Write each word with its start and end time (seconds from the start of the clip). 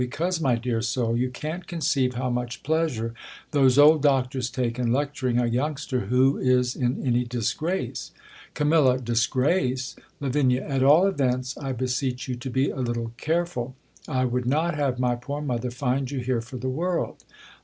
Because, 0.03 0.41
my 0.41 0.55
dear 0.55 0.81
soul, 0.81 1.15
you 1.15 1.29
can't 1.29 1.67
conceive 1.67 2.13
ho^r 2.13 2.33
much 2.33 2.63
pleasure 2.63 3.13
those 3.51 3.77
old 3.77 4.01
doctors 4.01 4.49
take 4.49 4.77
hi 4.77 4.83
lecturing 4.83 5.37
a 5.37 5.45
youngster 5.45 6.07
who 6.07 6.39
is 6.39 6.75
in 6.75 7.05
any 7.05 7.23
disgrace. 7.23 8.09
4'a/?2. 8.55 9.03
Disgrace! 9.05 9.95
Lav. 10.19 10.35
At 10.35 10.81
all 10.81 11.05
events, 11.05 11.55
I 11.55 11.73
beseech 11.73 12.27
you 12.27 12.35
to 12.35 12.49
be 12.49 12.71
a 12.71 12.79
little 12.79 13.13
care 13.17 13.45
;ul; 13.55 13.75
I 14.07 14.25
would 14.25 14.47
not 14.47 14.73
have 14.73 14.97
my 14.97 15.13
poor 15.13 15.39
mother 15.39 15.69
find 15.69 16.09
you 16.09 16.17
here 16.21 16.41
for 16.41 16.57
the 16.57 16.67
world. 16.67 17.23